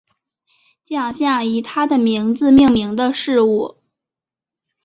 [0.83, 3.77] 奖项以他的名字命名的事物